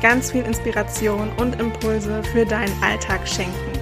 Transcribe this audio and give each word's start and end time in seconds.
ganz 0.00 0.32
viel 0.32 0.44
Inspiration 0.44 1.30
und 1.38 1.60
Impulse 1.60 2.22
für 2.24 2.44
deinen 2.44 2.82
Alltag 2.82 3.26
schenken. 3.26 3.72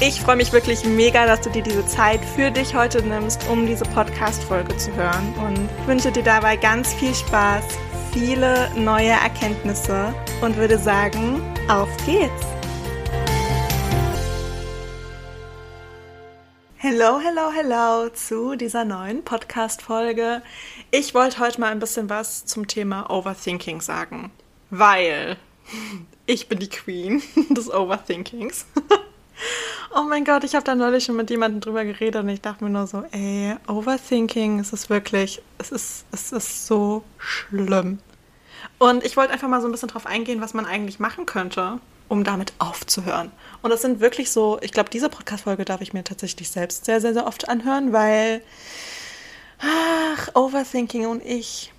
Ich 0.00 0.20
freue 0.20 0.36
mich 0.36 0.52
wirklich 0.52 0.84
mega, 0.84 1.24
dass 1.24 1.40
du 1.40 1.50
dir 1.50 1.62
diese 1.62 1.86
Zeit 1.86 2.20
für 2.22 2.50
dich 2.50 2.74
heute 2.74 3.02
nimmst, 3.02 3.48
um 3.48 3.66
diese 3.66 3.84
Podcast-Folge 3.84 4.76
zu 4.76 4.94
hören 4.94 5.34
und 5.46 5.88
wünsche 5.88 6.12
dir 6.12 6.22
dabei 6.22 6.56
ganz 6.56 6.92
viel 6.92 7.14
Spaß, 7.14 7.64
viele 8.12 8.70
neue 8.76 9.12
Erkenntnisse 9.12 10.12
und 10.42 10.56
würde 10.56 10.76
sagen, 10.76 11.40
auf 11.68 11.88
geht's! 12.04 12.56
Hello, 16.76 17.18
hello, 17.18 17.50
hello 17.50 18.10
zu 18.10 18.54
dieser 18.54 18.84
neuen 18.84 19.24
Podcast-Folge. 19.24 20.42
Ich 20.90 21.14
wollte 21.14 21.40
heute 21.40 21.58
mal 21.58 21.72
ein 21.72 21.80
bisschen 21.80 22.10
was 22.10 22.44
zum 22.44 22.68
Thema 22.68 23.10
Overthinking 23.10 23.80
sagen, 23.80 24.30
weil 24.68 25.38
ich 26.26 26.48
bin 26.48 26.58
die 26.58 26.68
Queen 26.68 27.22
des 27.50 27.70
Overthinkings. 27.72 28.66
Oh 29.94 30.02
mein 30.02 30.24
Gott, 30.24 30.44
ich 30.44 30.54
habe 30.54 30.64
da 30.64 30.74
neulich 30.74 31.04
schon 31.04 31.16
mit 31.16 31.30
jemandem 31.30 31.60
drüber 31.60 31.84
geredet 31.84 32.22
und 32.22 32.28
ich 32.28 32.42
dachte 32.42 32.64
mir 32.64 32.70
nur 32.70 32.86
so, 32.86 33.04
ey, 33.12 33.54
Overthinking, 33.66 34.58
es 34.58 34.72
ist 34.72 34.90
wirklich, 34.90 35.40
es 35.56 35.70
ist, 35.70 36.04
es 36.12 36.32
ist 36.32 36.66
so 36.66 37.02
schlimm. 37.16 37.98
Und 38.78 39.04
ich 39.04 39.16
wollte 39.16 39.32
einfach 39.32 39.48
mal 39.48 39.60
so 39.60 39.68
ein 39.68 39.72
bisschen 39.72 39.88
drauf 39.88 40.04
eingehen, 40.06 40.40
was 40.42 40.52
man 40.52 40.66
eigentlich 40.66 40.98
machen 40.98 41.24
könnte, 41.24 41.80
um 42.08 42.24
damit 42.24 42.52
aufzuhören. 42.58 43.30
Und 43.62 43.70
das 43.70 43.80
sind 43.80 44.00
wirklich 44.00 44.30
so, 44.30 44.58
ich 44.60 44.72
glaube, 44.72 44.90
diese 44.90 45.08
Podcast-Folge 45.08 45.64
darf 45.64 45.80
ich 45.80 45.94
mir 45.94 46.04
tatsächlich 46.04 46.50
selbst 46.50 46.84
sehr, 46.84 47.00
sehr, 47.00 47.14
sehr 47.14 47.26
oft 47.26 47.48
anhören, 47.48 47.92
weil, 47.92 48.42
ach, 49.60 50.28
Overthinking 50.34 51.06
und 51.06 51.24
ich, 51.24 51.72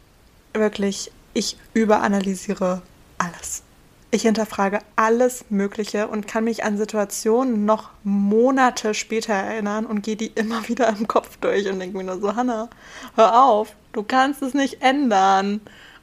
wirklich, 0.54 1.12
ich 1.34 1.58
überanalysiere 1.74 2.82
alles. 3.20 3.62
Ich 4.10 4.22
hinterfrage 4.22 4.80
alles 4.96 5.46
Mögliche 5.50 6.08
und 6.08 6.28
kann 6.28 6.46
mich 6.46 6.64
an 6.64 6.78
Situationen 6.78 7.66
noch 7.66 7.90
Monate 8.04 8.94
später 8.94 9.34
erinnern 9.34 9.86
und 9.86 10.02
gehe 10.02 10.16
die 10.16 10.28
immer 10.28 10.68
wieder 10.70 10.90
im 10.90 11.08
Kopf 11.08 11.38
durch 11.38 11.68
und 11.70 11.80
denke 11.80 11.98
mir 11.98 12.06
nur 12.06 12.20
so, 12.20 12.36
Hanna, 12.36 12.70
hör 13.16 13.44
auf, 13.44 13.76
du 13.92 14.04
kannst 14.04 14.42
es 14.42 14.54
nicht 14.54 14.82
ändern. 14.82 15.60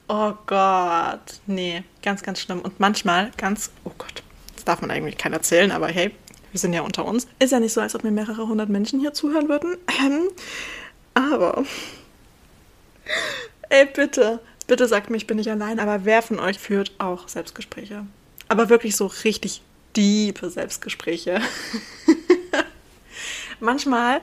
Oh 0.06 0.34
Gott, 0.46 1.40
nee, 1.46 1.82
ganz, 2.02 2.22
ganz 2.22 2.40
schlimm. 2.40 2.60
Und 2.60 2.78
manchmal 2.78 3.30
ganz, 3.38 3.70
oh 3.84 3.92
Gott, 3.96 4.22
das 4.54 4.64
darf 4.64 4.82
man 4.82 4.90
eigentlich 4.90 5.16
keiner 5.16 5.36
erzählen, 5.36 5.72
aber 5.72 5.88
hey, 5.88 6.14
wir 6.52 6.60
sind 6.60 6.74
ja 6.74 6.82
unter 6.82 7.04
uns. 7.04 7.26
Ist 7.38 7.52
ja 7.52 7.58
nicht 7.58 7.72
so, 7.72 7.80
als 7.80 7.94
ob 7.94 8.04
mir 8.04 8.10
mehrere 8.12 8.46
hundert 8.46 8.68
Menschen 8.68 9.00
hier 9.00 9.12
zuhören 9.12 9.48
würden. 9.48 9.76
Aber, 11.14 11.64
ey, 13.70 13.86
bitte, 13.86 14.40
Bitte 14.66 14.88
sagt 14.88 15.10
mir, 15.10 15.16
ich 15.16 15.26
bin 15.26 15.36
nicht 15.36 15.50
allein, 15.50 15.78
aber 15.78 16.04
wer 16.04 16.22
von 16.22 16.40
euch 16.40 16.58
führt 16.58 16.92
auch 16.98 17.28
Selbstgespräche? 17.28 18.06
Aber 18.48 18.68
wirklich 18.68 18.96
so 18.96 19.06
richtig 19.06 19.62
diepe 19.94 20.50
Selbstgespräche. 20.50 21.40
manchmal 23.60 24.20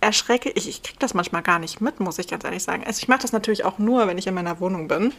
erschrecke 0.00 0.50
ich, 0.50 0.68
ich 0.68 0.82
kriege 0.82 0.98
das 0.98 1.14
manchmal 1.14 1.42
gar 1.42 1.58
nicht 1.58 1.80
mit, 1.80 2.00
muss 2.00 2.18
ich 2.18 2.28
ganz 2.28 2.44
ehrlich 2.44 2.62
sagen. 2.62 2.84
Also 2.84 2.98
ich 3.00 3.08
mache 3.08 3.22
das 3.22 3.32
natürlich 3.32 3.64
auch 3.64 3.78
nur, 3.78 4.06
wenn 4.06 4.18
ich 4.18 4.26
in 4.26 4.34
meiner 4.34 4.60
Wohnung 4.60 4.88
bin. 4.88 5.12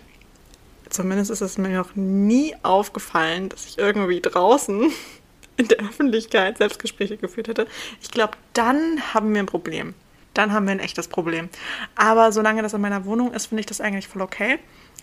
Zumindest 0.89 1.31
ist 1.31 1.41
es 1.41 1.57
mir 1.57 1.69
noch 1.69 1.95
nie 1.95 2.55
aufgefallen, 2.63 3.49
dass 3.49 3.65
ich 3.65 3.77
irgendwie 3.77 4.21
draußen 4.21 4.91
in 5.57 5.67
der 5.67 5.79
Öffentlichkeit 5.79 6.57
Selbstgespräche 6.57 7.17
geführt 7.17 7.47
hätte. 7.47 7.67
Ich 8.01 8.11
glaube, 8.11 8.33
dann 8.53 9.13
haben 9.13 9.33
wir 9.33 9.41
ein 9.41 9.47
Problem 9.47 9.95
dann 10.35 10.53
haben 10.53 10.65
wir 10.65 10.73
ein 10.73 10.79
echtes 10.79 11.07
Problem. 11.07 11.49
Aber 11.95 12.31
solange 12.31 12.61
das 12.61 12.73
in 12.73 12.81
meiner 12.81 13.05
Wohnung 13.05 13.33
ist, 13.33 13.47
finde 13.47 13.61
ich 13.61 13.65
das 13.65 13.81
eigentlich 13.81 14.07
voll 14.07 14.21
okay. 14.21 14.59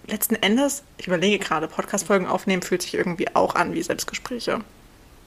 Letzten 0.06 0.34
Endes, 0.36 0.82
ich 0.98 1.06
überlege 1.06 1.38
gerade, 1.44 1.68
Podcast-Folgen 1.68 2.26
aufnehmen 2.26 2.62
fühlt 2.62 2.82
sich 2.82 2.94
irgendwie 2.94 3.34
auch 3.34 3.54
an 3.54 3.72
wie 3.72 3.82
Selbstgespräche. 3.82 4.60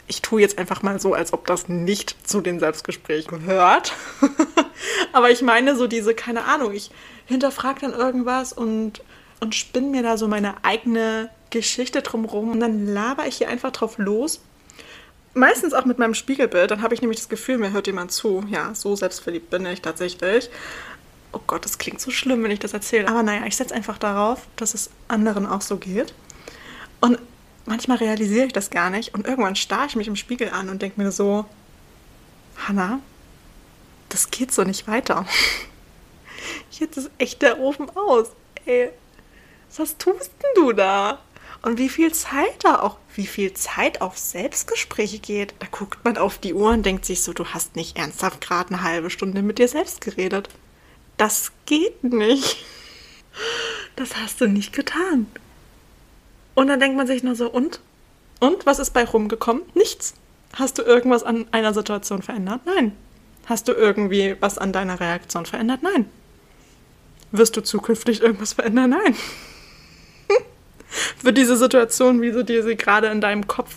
Ich 0.08 0.22
tue 0.22 0.42
jetzt 0.42 0.58
einfach 0.58 0.84
mal 0.84 1.00
so, 1.00 1.14
als 1.14 1.34
ob 1.34 1.48
das 1.48 1.68
nicht 1.68 2.16
zu 2.28 2.42
den 2.42 2.60
Selbstgesprächen 2.60 3.40
gehört. 3.40 3.94
Aber 5.14 5.32
ich 5.32 5.42
meine 5.42 5.76
so 5.76 5.88
diese, 5.88 6.14
keine 6.14 6.44
Ahnung, 6.46 6.74
ich 6.74 6.92
hinterfrage 7.26 7.82
dann 7.82 7.94
irgendwas 7.94 8.54
und, 8.54 9.02
und 9.40 9.56
spinne 9.56 9.88
mir 9.88 10.04
da 10.04 10.18
so 10.18 10.28
meine 10.28 10.64
eigene 10.64 11.30
Geschichte 11.50 12.02
drumherum 12.02 12.52
und 12.52 12.60
dann 12.60 12.86
laber 12.86 13.26
ich 13.28 13.38
hier 13.38 13.50
einfach 13.50 13.72
drauf 13.72 13.98
los 13.98 14.42
meistens 15.36 15.74
auch 15.74 15.86
mit 15.86 16.00
meinem 16.00 16.16
Spiegelbild. 16.16 16.72
Dann 16.72 16.82
habe 16.82 16.94
ich 16.94 17.02
nämlich 17.02 17.20
das 17.20 17.30
Gefühl, 17.30 17.58
mir 17.58 17.72
hört 17.72 17.88
jemand 17.88 18.12
zu. 18.12 18.44
Ja, 18.50 18.74
so 18.74 18.96
selbstverliebt 18.96 19.50
bin 19.50 19.66
ich 19.66 19.82
tatsächlich. 19.82 20.50
Oh 21.32 21.42
Gott, 21.46 21.66
das 21.66 21.78
klingt 21.78 22.02
so 22.02 22.12
schlimm, 22.12 22.44
wenn 22.44 22.52
ich 22.52 22.60
das 22.60 22.74
erzähle. 22.74 23.08
Aber 23.08 23.22
naja, 23.22 23.46
ich 23.46 23.56
setze 23.56 23.76
einfach 23.76 23.98
darauf, 23.98 24.48
dass 24.56 24.74
es 24.74 24.90
anderen 25.08 25.46
auch 25.46 25.62
so 25.62 25.78
geht. 25.78 26.14
Und 27.02 27.20
manchmal 27.66 27.98
realisiere 27.98 28.48
ich 28.48 28.54
das 28.54 28.70
gar 28.70 28.90
nicht. 28.90 29.14
Und 29.14 29.28
irgendwann 29.28 29.56
starre 29.56 29.88
ich 29.88 29.96
mich 29.96 30.08
im 30.08 30.16
Spiegel 30.16 30.50
an 30.50 30.70
und 30.70 30.82
denke 30.82 31.02
mir 31.02 31.12
so, 31.12 31.46
Hanna, 32.68 33.00
das 34.10 34.32
geht 34.32 34.54
so 34.54 34.64
nicht 34.64 34.88
weiter. 34.88 35.26
Jetzt 36.72 36.98
ist 36.98 37.12
echt 37.18 37.42
der 37.42 37.60
Ofen 37.60 37.90
aus. 37.96 38.30
Ey, 38.66 38.92
was 39.78 39.98
tust 39.98 40.32
denn 40.42 40.64
du 40.64 40.72
da? 40.72 41.20
Und 41.62 41.78
wie 41.78 41.90
viel 41.90 42.14
Zeit 42.14 42.64
da 42.64 42.80
auch, 42.80 42.98
wie 43.18 43.28
viel 43.28 43.54
Zeit 43.54 44.02
auf 44.02 44.18
Selbstgespräche 44.18 45.20
geht. 45.20 45.54
Da 45.60 45.68
guckt 45.70 46.04
man 46.04 46.18
auf 46.18 46.38
die 46.38 46.54
Uhr 46.54 46.70
und 46.72 46.86
denkt 46.86 47.06
sich 47.06 47.24
so, 47.24 47.34
du 47.34 47.46
hast 47.46 47.76
nicht 47.76 47.98
ernsthaft 47.98 48.42
gerade 48.42 48.74
eine 48.74 48.84
halbe 48.84 49.10
Stunde 49.10 49.42
mit 49.42 49.60
dir 49.60 49.68
selbst 49.68 50.02
geredet. 50.02 50.50
Das 51.18 51.52
geht 51.66 52.04
nicht. 52.04 52.58
Das 53.96 54.16
hast 54.18 54.42
du 54.42 54.48
nicht 54.48 54.74
getan. 54.74 55.28
Und 56.54 56.68
dann 56.68 56.80
denkt 56.80 56.98
man 56.98 57.08
sich 57.08 57.24
nur 57.24 57.36
so, 57.36 57.50
und? 57.50 57.80
Und 58.40 58.66
was 58.66 58.80
ist 58.80 58.92
bei 58.92 59.06
rumgekommen? 59.06 59.64
Nichts. 59.74 60.14
Hast 60.54 60.78
du 60.78 60.84
irgendwas 60.84 61.24
an 61.24 61.46
einer 61.52 61.74
Situation 61.74 62.22
verändert? 62.22 62.62
Nein. 62.66 62.94
Hast 63.46 63.68
du 63.68 63.74
irgendwie 63.74 64.36
was 64.40 64.58
an 64.58 64.74
deiner 64.74 65.00
Reaktion 65.00 65.46
verändert? 65.46 65.84
Nein. 65.84 66.10
Wirst 67.32 67.56
du 67.58 67.62
zukünftig 67.62 68.22
irgendwas 68.22 68.54
verändern? 68.54 68.92
Nein 68.92 69.16
wird 71.22 71.38
diese 71.38 71.58
Situation, 71.58 72.22
wie 72.22 72.32
du 72.32 72.44
dir 72.44 72.64
sie 72.64 72.76
gerade 72.76 73.08
in 73.08 73.22
deinem 73.22 73.48
Kopf 73.48 73.76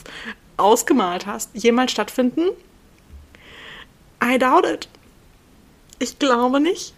ausgemalt 0.57 1.27
hast, 1.27 1.51
jemals 1.55 1.93
stattfinden? 1.93 2.43
I 4.23 4.39
doubt 4.39 4.67
it. 4.67 4.89
Ich 5.99 6.19
glaube 6.19 6.61
nicht. 6.61 6.95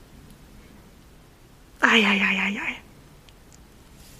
Eieieiei. 1.81 2.77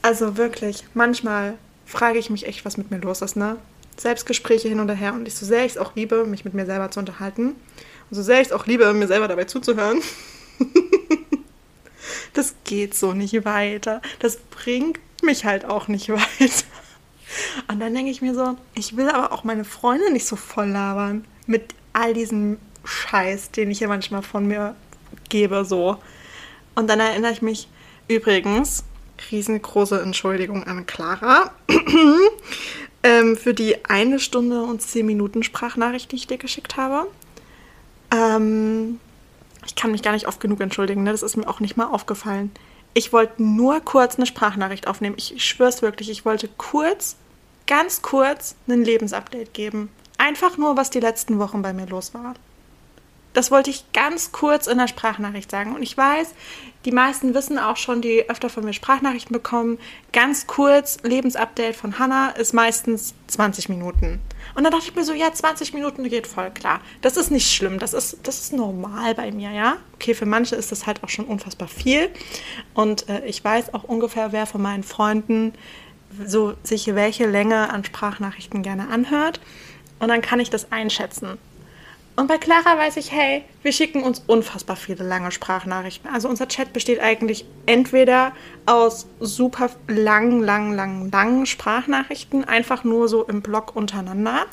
Also 0.03 0.37
wirklich, 0.37 0.85
manchmal 0.95 1.59
frage 1.85 2.19
ich 2.19 2.31
mich 2.31 2.47
echt, 2.47 2.65
was 2.65 2.77
mit 2.77 2.91
mir 2.91 2.99
los 2.99 3.21
ist, 3.21 3.37
ne? 3.37 3.57
Selbstgespräche 3.99 4.69
hin 4.69 4.81
und 4.81 4.89
her 4.89 5.13
und 5.13 5.29
ich 5.29 5.35
so 5.35 5.45
sehr 5.45 5.67
ich 5.67 5.73
es 5.73 5.79
auch 5.79 5.95
liebe, 5.95 6.25
mich 6.25 6.45
mit 6.45 6.55
mir 6.55 6.65
selber 6.65 6.91
zu 6.91 7.01
unterhalten 7.01 7.49
und 7.49 8.17
so 8.17 8.23
sehr 8.23 8.41
ich 8.41 8.47
es 8.47 8.53
auch 8.53 8.65
liebe, 8.67 8.91
mir 8.95 9.07
selber 9.07 9.29
dabei 9.29 9.45
zuzuhören. 9.45 10.01
das 12.33 12.55
geht 12.65 12.95
so 12.95 13.13
nicht 13.13 13.45
weiter. 13.45 14.01
Das 14.21 14.39
bringt 14.39 14.99
mich 15.23 15.45
halt 15.45 15.65
auch 15.65 15.89
nicht 15.89 16.09
weiter. 16.09 16.65
Und 17.69 17.81
dann 17.81 17.95
denke 17.95 18.11
ich 18.11 18.23
mir 18.23 18.35
so, 18.35 18.57
ich 18.75 18.97
will 18.97 19.09
aber 19.09 19.33
auch 19.33 19.45
meine 19.45 19.65
Freunde 19.65 20.13
nicht 20.13 20.27
so 20.27 20.37
voll 20.37 20.69
labern 20.69 21.25
mit 21.47 21.75
all 21.93 22.15
diesem 22.15 22.59
Scheiß, 22.85 23.51
den 23.53 23.71
ich 23.71 23.79
hier 23.79 23.89
manchmal 23.89 24.23
von 24.23 24.47
mir 24.47 24.75
gebe, 25.29 25.65
so. 25.65 25.99
Und 26.75 26.89
dann 26.89 27.01
erinnere 27.01 27.33
ich 27.33 27.43
mich 27.43 27.69
übrigens, 28.09 28.85
riesengroße 29.31 30.01
Entschuldigung 30.01 30.65
an 30.65 30.87
Clara, 30.87 31.53
ähm, 33.03 33.37
für 33.37 33.55
die 33.55 33.85
eine 33.85 34.19
Stunde 34.19 34.63
und 34.63 34.83
zehn 34.83 35.07
Minuten 35.07 35.43
Sprachnachricht, 35.43 36.11
die 36.11 36.17
ich 36.17 36.27
dir 36.27 36.39
geschickt 36.39 36.77
habe. 36.77 37.07
Ähm, 38.11 38.99
ich 39.67 39.75
kann 39.75 39.93
mich 39.93 40.03
gar 40.03 40.13
nicht 40.13 40.27
oft 40.27 40.41
genug 40.41 40.61
entschuldigen, 40.61 41.03
ne? 41.03 41.13
das 41.13 41.23
ist 41.23 41.37
mir 41.37 41.49
auch 41.49 41.61
nicht 41.61 41.77
mal 41.77 41.87
aufgefallen. 41.87 42.51
Ich 42.93 43.13
wollte 43.13 43.43
nur 43.43 43.81
kurz 43.81 44.17
eine 44.17 44.27
Sprachnachricht 44.27 44.89
aufnehmen. 44.89 45.17
Ich, 45.17 45.45
schwöre 45.45 45.81
wirklich, 45.83 46.11
ich 46.11 46.25
wollte 46.25 46.49
kurz, 46.49 47.17
ganz 47.67 48.03
kurz, 48.03 48.57
ein 48.69 48.85
Lebensupdate 48.85 49.55
geben. 49.55 49.91
Einfach 50.19 50.57
nur, 50.57 50.77
was 50.77 50.91
die 50.91 51.01
letzten 51.01 51.39
Wochen 51.39 51.63
bei 51.63 51.73
mir 51.73 51.87
los 51.87 52.15
war. 52.15 52.35
Das 53.33 53.51
wollte 53.51 53.71
ich 53.71 53.85
ganz 53.93 54.33
kurz 54.33 54.67
in 54.67 54.79
der 54.79 54.89
Sprachnachricht 54.89 55.51
sagen. 55.51 55.75
Und 55.75 55.83
ich 55.83 55.97
weiß, 55.97 56.35
die 56.85 56.93
meisten 56.93 57.35
wissen 57.35 57.59
auch 57.59 57.77
schon, 57.77 58.01
die 58.01 58.29
öfter 58.29 58.49
von 58.49 58.65
mir 58.65 58.73
Sprachnachrichten 58.73 59.33
bekommen. 59.33 59.79
Ganz 60.13 60.47
kurz, 60.47 60.99
Lebensupdate 61.03 61.77
von 61.77 61.99
Hannah 61.99 62.31
ist 62.31 62.55
meistens 62.55 63.15
20 63.29 63.69
Minuten. 63.69 64.21
Und 64.55 64.65
dann 64.65 64.73
dachte 64.73 64.87
ich 64.89 64.95
mir 64.95 65.05
so, 65.05 65.13
ja, 65.13 65.33
20 65.33 65.75
Minuten 65.75 66.09
geht 66.09 66.27
voll 66.27 66.51
klar. 66.51 66.81
Das 67.03 67.17
ist 67.17 67.31
nicht 67.31 67.53
schlimm, 67.53 67.79
das 67.79 67.93
ist, 67.93 68.19
das 68.25 68.41
ist 68.41 68.53
normal 68.53 69.15
bei 69.15 69.31
mir, 69.31 69.51
ja. 69.51 69.77
Okay, 69.95 70.15
für 70.15 70.27
manche 70.27 70.57
ist 70.57 70.73
das 70.73 70.87
halt 70.87 71.05
auch 71.05 71.09
schon 71.09 71.27
unfassbar 71.27 71.69
viel. 71.69 72.11
Und 72.75 73.09
äh, 73.09 73.25
ich 73.27 73.45
weiß 73.45 73.75
auch 73.75 73.85
ungefähr, 73.85 74.33
wer 74.33 74.47
von 74.47 74.63
meinen 74.63 74.83
Freunden 74.83 75.53
so 76.27 76.55
sich 76.65 76.93
welche 76.95 77.27
Länge 77.27 77.71
an 77.71 77.85
Sprachnachrichten 77.85 78.63
gerne 78.63 78.89
anhört. 78.89 79.41
Und 79.99 80.09
dann 80.09 80.23
kann 80.23 80.41
ich 80.41 80.51
das 80.51 80.73
einschätzen. 80.73 81.39
Und 82.17 82.27
bei 82.27 82.39
Clara 82.39 82.77
weiß 82.77 82.97
ich, 82.99 83.13
hey, 83.13 83.45
wir 83.63 83.73
schicken 83.73 84.03
uns 84.03 84.23
unfassbar 84.27 84.77
viele 84.77 85.05
lange 85.05 85.31
Sprachnachrichten. 85.31 86.11
Also 86.13 86.29
unser 86.29 86.49
Chat 86.49 86.73
besteht 86.73 87.01
eigentlich 87.01 87.47
entweder 87.67 88.33
aus 88.67 89.07
super 89.21 89.71
langen, 89.89 90.43
langen, 90.43 90.75
langen, 90.75 91.11
langen 91.11 91.47
Sprachnachrichten, 91.47 92.45
einfach 92.45 92.85
nur 92.85 93.09
so 93.09 93.25
im 93.25 93.41
Blog 93.41 93.75
untereinander, 93.75 94.47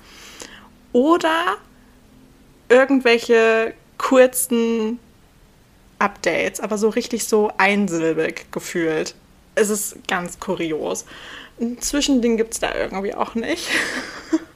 oder 0.93 1.57
irgendwelche 2.69 3.73
kurzen 3.97 4.99
Updates, 5.99 6.59
aber 6.59 6.77
so 6.77 6.89
richtig 6.89 7.25
so 7.25 7.51
einsilbig 7.57 8.51
gefühlt. 8.51 9.15
Es 9.55 9.69
ist 9.69 10.07
ganz 10.07 10.39
kurios. 10.39 11.05
Ein 11.59 11.81
Zwischending 11.81 12.37
gibt 12.37 12.53
es 12.53 12.59
da 12.59 12.73
irgendwie 12.75 13.15
auch 13.15 13.35
nicht. 13.35 13.67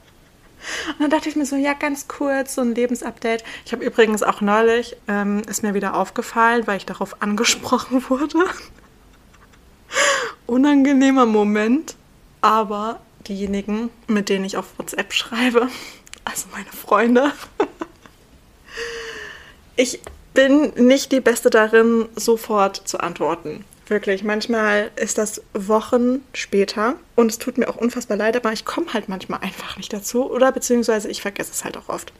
Dann 1.02 1.10
dachte 1.10 1.28
ich 1.28 1.34
mir 1.34 1.46
so, 1.46 1.56
ja, 1.56 1.72
ganz 1.72 2.06
kurz, 2.06 2.54
so 2.54 2.60
ein 2.60 2.76
Lebensupdate. 2.76 3.42
Ich 3.66 3.72
habe 3.72 3.84
übrigens 3.84 4.22
auch 4.22 4.40
neulich, 4.40 4.96
ähm, 5.08 5.42
ist 5.48 5.64
mir 5.64 5.74
wieder 5.74 5.96
aufgefallen, 5.96 6.64
weil 6.68 6.76
ich 6.76 6.86
darauf 6.86 7.20
angesprochen 7.20 8.04
wurde. 8.08 8.38
Unangenehmer 10.46 11.26
Moment, 11.26 11.96
aber 12.40 13.00
diejenigen, 13.26 13.90
mit 14.06 14.28
denen 14.28 14.44
ich 14.44 14.56
auf 14.56 14.78
WhatsApp 14.78 15.12
schreibe, 15.12 15.68
also 16.24 16.46
meine 16.52 16.70
Freunde, 16.70 17.32
ich 19.74 20.00
bin 20.34 20.72
nicht 20.76 21.10
die 21.10 21.20
Beste 21.20 21.50
darin, 21.50 22.08
sofort 22.14 22.76
zu 22.76 23.00
antworten. 23.00 23.64
Wirklich, 23.92 24.24
manchmal 24.24 24.90
ist 24.96 25.18
das 25.18 25.42
Wochen 25.52 26.24
später 26.32 26.94
und 27.14 27.30
es 27.30 27.38
tut 27.38 27.58
mir 27.58 27.68
auch 27.68 27.76
unfassbar 27.76 28.16
leid, 28.16 28.34
aber 28.36 28.50
ich 28.50 28.64
komme 28.64 28.90
halt 28.94 29.10
manchmal 29.10 29.40
einfach 29.40 29.76
nicht 29.76 29.92
dazu 29.92 30.30
oder 30.30 30.50
beziehungsweise 30.50 31.10
ich 31.10 31.20
vergesse 31.20 31.52
es 31.52 31.62
halt 31.62 31.76
auch 31.76 31.90
oft. 31.90 32.10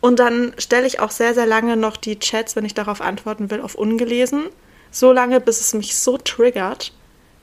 Und 0.00 0.20
dann 0.20 0.54
stelle 0.56 0.86
ich 0.86 1.00
auch 1.00 1.10
sehr, 1.10 1.34
sehr 1.34 1.44
lange 1.44 1.76
noch 1.76 1.98
die 1.98 2.18
Chats, 2.18 2.56
wenn 2.56 2.64
ich 2.64 2.72
darauf 2.72 3.02
antworten 3.02 3.50
will, 3.50 3.60
auf 3.60 3.74
ungelesen. 3.74 4.44
So 4.90 5.12
lange, 5.12 5.38
bis 5.38 5.60
es 5.60 5.74
mich 5.74 5.96
so 5.96 6.16
triggert, 6.16 6.94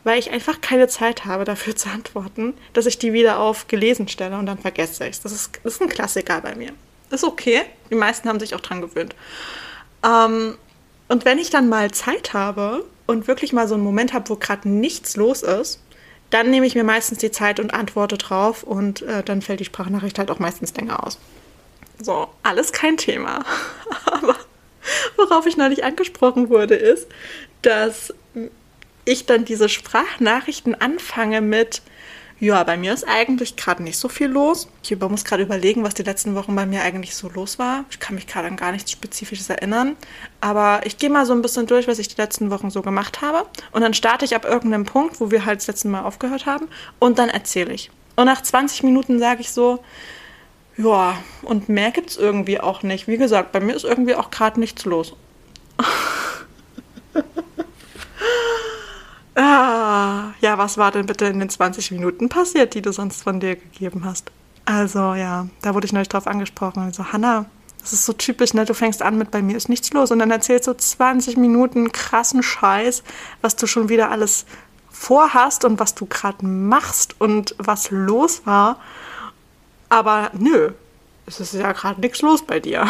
weil 0.03 0.17
ich 0.17 0.31
einfach 0.31 0.61
keine 0.61 0.87
Zeit 0.87 1.25
habe, 1.25 1.45
dafür 1.45 1.75
zu 1.75 1.87
antworten, 1.89 2.55
dass 2.73 2.87
ich 2.87 2.97
die 2.97 3.13
wieder 3.13 3.37
auf 3.39 3.67
gelesen 3.67 4.07
stelle 4.07 4.35
und 4.39 4.47
dann 4.47 4.57
vergesse 4.57 5.03
ich 5.03 5.11
es. 5.11 5.21
Das 5.21 5.31
ist, 5.31 5.59
das 5.61 5.75
ist 5.75 5.81
ein 5.83 5.89
Klassiker 5.89 6.41
bei 6.41 6.55
mir. 6.55 6.71
Ist 7.11 7.23
okay. 7.23 7.61
Die 7.91 7.95
meisten 7.95 8.27
haben 8.27 8.39
sich 8.39 8.55
auch 8.55 8.61
dran 8.61 8.81
gewöhnt. 8.81 9.13
Ähm, 10.03 10.57
und 11.07 11.25
wenn 11.25 11.37
ich 11.37 11.49
dann 11.49 11.69
mal 11.69 11.91
Zeit 11.91 12.33
habe 12.33 12.85
und 13.05 13.27
wirklich 13.27 13.53
mal 13.53 13.67
so 13.67 13.75
einen 13.75 13.83
Moment 13.83 14.13
habe, 14.13 14.29
wo 14.29 14.35
gerade 14.35 14.67
nichts 14.69 15.15
los 15.15 15.43
ist, 15.43 15.79
dann 16.29 16.49
nehme 16.49 16.65
ich 16.65 16.75
mir 16.75 16.83
meistens 16.83 17.19
die 17.19 17.31
Zeit 17.31 17.59
und 17.59 17.73
antworte 17.73 18.17
drauf 18.17 18.63
und 18.63 19.03
äh, 19.03 19.23
dann 19.23 19.41
fällt 19.41 19.59
die 19.59 19.65
Sprachnachricht 19.65 20.17
halt 20.17 20.31
auch 20.31 20.39
meistens 20.39 20.75
länger 20.75 21.05
aus. 21.05 21.19
So, 22.01 22.27
alles 22.43 22.71
kein 22.71 22.97
Thema. 22.97 23.45
Aber 24.05 24.35
worauf 25.15 25.45
ich 25.45 25.57
neulich 25.57 25.83
angesprochen 25.83 26.49
wurde, 26.49 26.75
ist, 26.75 27.07
dass 27.61 28.13
ich 29.05 29.25
dann 29.25 29.45
diese 29.45 29.69
Sprachnachrichten 29.69 30.75
anfange 30.75 31.41
mit, 31.41 31.81
ja, 32.39 32.61
bei 32.63 32.75
mir 32.75 32.93
ist 32.93 33.07
eigentlich 33.07 33.55
gerade 33.55 33.81
nicht 33.81 33.97
so 33.97 34.09
viel 34.09 34.27
los. 34.27 34.67
Ich 34.83 34.99
muss 34.99 35.23
gerade 35.23 35.43
überlegen, 35.43 35.83
was 35.83 35.93
die 35.93 36.03
letzten 36.03 36.35
Wochen 36.35 36.53
bei 36.53 36.65
mir 36.65 36.81
eigentlich 36.81 37.15
so 37.15 37.29
los 37.29 37.59
war. 37.59 37.85
Ich 37.89 37.99
kann 37.99 38.15
mich 38.15 38.27
gerade 38.27 38.47
an 38.47 38.57
gar 38.57 38.73
nichts 38.73 38.91
Spezifisches 38.91 39.49
erinnern. 39.49 39.95
Aber 40.41 40.81
ich 40.85 40.97
gehe 40.97 41.09
mal 41.09 41.25
so 41.25 41.33
ein 41.33 41.41
bisschen 41.41 41.65
durch, 41.65 41.87
was 41.87 41.97
ich 41.97 42.09
die 42.09 42.19
letzten 42.21 42.51
Wochen 42.51 42.69
so 42.69 42.81
gemacht 42.81 43.21
habe. 43.21 43.47
Und 43.71 43.81
dann 43.81 43.93
starte 43.93 44.25
ich 44.25 44.35
ab 44.35 44.43
irgendeinem 44.43 44.83
Punkt, 44.83 45.21
wo 45.21 45.31
wir 45.31 45.45
halt 45.45 45.61
das 45.61 45.67
letzte 45.67 45.87
Mal 45.87 46.03
aufgehört 46.03 46.45
haben. 46.45 46.67
Und 46.99 47.19
dann 47.19 47.29
erzähle 47.29 47.73
ich. 47.73 47.89
Und 48.17 48.25
nach 48.25 48.41
20 48.41 48.83
Minuten 48.83 49.17
sage 49.17 49.39
ich 49.39 49.51
so, 49.51 49.81
ja, 50.77 51.17
und 51.41 51.69
mehr 51.69 51.91
gibt 51.91 52.09
es 52.09 52.17
irgendwie 52.17 52.59
auch 52.59 52.83
nicht. 52.83 53.07
Wie 53.07 53.17
gesagt, 53.17 53.53
bei 53.53 53.61
mir 53.61 53.75
ist 53.75 53.85
irgendwie 53.85 54.15
auch 54.15 54.29
gerade 54.29 54.59
nichts 54.59 54.83
los. 54.83 55.15
Ah, 59.35 60.31
ja, 60.39 60.57
was 60.57 60.77
war 60.77 60.91
denn 60.91 61.05
bitte 61.05 61.25
in 61.25 61.39
den 61.39 61.49
20 61.49 61.91
Minuten 61.91 62.29
passiert, 62.29 62.73
die 62.73 62.81
du 62.81 62.93
sonst 62.93 63.23
von 63.23 63.39
dir 63.39 63.57
gegeben 63.57 64.05
hast? 64.05 64.31
Also 64.63 65.13
ja, 65.13 65.47
da 65.61 65.73
wurde 65.75 65.85
ich 65.85 65.93
neulich 65.93 66.09
drauf 66.09 66.25
angesprochen. 66.25 66.83
Also 66.83 67.11
Hanna, 67.11 67.45
das 67.81 67.93
ist 67.93 68.05
so 68.05 68.13
typisch, 68.13 68.53
ne? 68.53 68.65
Du 68.65 68.73
fängst 68.73 69.01
an 69.01 69.17
mit 69.17 69.29
bei 69.31 69.41
mir 69.41 69.57
ist 69.57 69.69
nichts 69.69 69.91
los 69.93 70.09
und 70.11 70.19
dann 70.19 70.31
erzählst 70.31 70.67
du 70.67 70.73
20 70.73 71.37
Minuten 71.37 71.91
krassen 71.91 72.41
Scheiß, 72.41 73.03
was 73.41 73.55
du 73.57 73.67
schon 73.67 73.89
wieder 73.89 74.09
alles 74.09 74.45
vorhast 74.89 75.65
und 75.65 75.79
was 75.79 75.93
du 75.93 76.05
gerade 76.05 76.45
machst 76.45 77.15
und 77.19 77.55
was 77.57 77.91
los 77.91 78.41
war. 78.45 78.79
Aber 79.89 80.31
nö, 80.33 80.71
es 81.25 81.39
ist 81.39 81.53
ja 81.53 81.73
gerade 81.73 81.99
nichts 82.01 82.21
los 82.21 82.41
bei 82.41 82.59
dir. 82.59 82.87